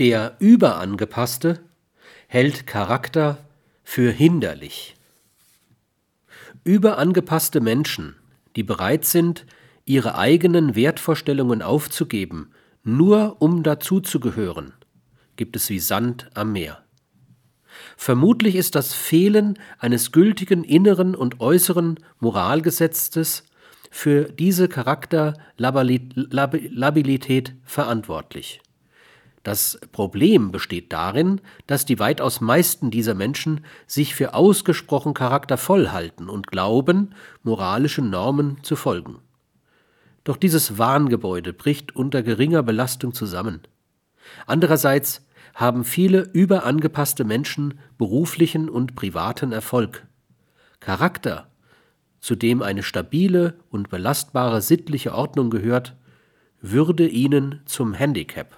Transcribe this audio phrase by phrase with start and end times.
[0.00, 1.60] Der Überangepasste
[2.26, 3.36] hält Charakter
[3.84, 4.96] für hinderlich.
[6.64, 8.16] Überangepasste Menschen,
[8.56, 9.44] die bereit sind,
[9.84, 12.52] ihre eigenen Wertvorstellungen aufzugeben,
[12.82, 14.72] nur um dazuzugehören,
[15.36, 16.82] gibt es wie Sand am Meer.
[17.98, 23.44] Vermutlich ist das Fehlen eines gültigen inneren und äußeren Moralgesetzes
[23.90, 28.62] für diese Charakterlabilität verantwortlich.
[29.42, 36.28] Das Problem besteht darin, dass die weitaus meisten dieser Menschen sich für ausgesprochen charaktervoll halten
[36.28, 39.20] und glauben, moralischen Normen zu folgen.
[40.24, 43.62] Doch dieses Wahngebäude bricht unter geringer Belastung zusammen.
[44.46, 50.06] Andererseits haben viele überangepasste Menschen beruflichen und privaten Erfolg.
[50.80, 51.48] Charakter,
[52.20, 55.96] zu dem eine stabile und belastbare sittliche Ordnung gehört,
[56.60, 58.54] würde ihnen zum Handicap.